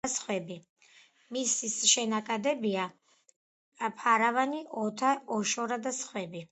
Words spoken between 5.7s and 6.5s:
და სხვები.